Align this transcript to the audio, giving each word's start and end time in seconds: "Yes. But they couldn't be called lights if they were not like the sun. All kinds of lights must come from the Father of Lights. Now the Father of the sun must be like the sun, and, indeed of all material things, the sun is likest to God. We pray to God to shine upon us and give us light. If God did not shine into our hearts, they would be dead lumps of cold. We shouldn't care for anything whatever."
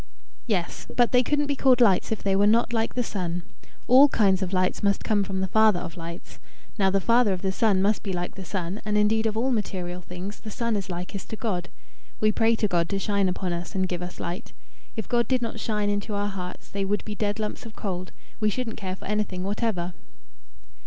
"Yes. 0.47 0.87
But 0.95 1.11
they 1.11 1.21
couldn't 1.21 1.45
be 1.45 1.55
called 1.55 1.79
lights 1.79 2.11
if 2.11 2.23
they 2.23 2.35
were 2.35 2.47
not 2.47 2.73
like 2.73 2.95
the 2.95 3.03
sun. 3.03 3.43
All 3.87 4.09
kinds 4.09 4.41
of 4.41 4.51
lights 4.51 4.81
must 4.81 5.03
come 5.03 5.23
from 5.23 5.41
the 5.41 5.47
Father 5.47 5.79
of 5.79 5.95
Lights. 5.95 6.39
Now 6.79 6.89
the 6.89 6.99
Father 6.99 7.33
of 7.33 7.43
the 7.43 7.51
sun 7.51 7.83
must 7.83 8.01
be 8.01 8.11
like 8.11 8.33
the 8.33 8.43
sun, 8.43 8.81
and, 8.83 8.97
indeed 8.97 9.27
of 9.27 9.37
all 9.37 9.51
material 9.51 10.01
things, 10.01 10.39
the 10.39 10.49
sun 10.49 10.75
is 10.75 10.89
likest 10.89 11.29
to 11.29 11.35
God. 11.35 11.69
We 12.19 12.31
pray 12.31 12.55
to 12.55 12.67
God 12.67 12.89
to 12.89 12.97
shine 12.97 13.29
upon 13.29 13.53
us 13.53 13.75
and 13.75 13.87
give 13.87 14.01
us 14.01 14.19
light. 14.19 14.53
If 14.95 15.07
God 15.07 15.27
did 15.27 15.43
not 15.43 15.59
shine 15.59 15.91
into 15.91 16.15
our 16.15 16.29
hearts, 16.29 16.67
they 16.67 16.83
would 16.83 17.05
be 17.05 17.13
dead 17.13 17.37
lumps 17.37 17.67
of 17.67 17.75
cold. 17.75 18.11
We 18.39 18.49
shouldn't 18.49 18.77
care 18.77 18.95
for 18.95 19.05
anything 19.05 19.43
whatever." 19.43 19.93